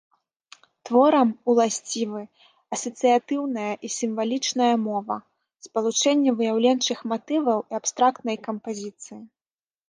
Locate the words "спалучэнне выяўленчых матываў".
5.67-7.59